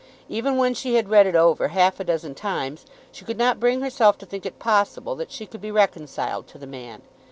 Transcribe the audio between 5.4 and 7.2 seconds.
could be reconciled to the man.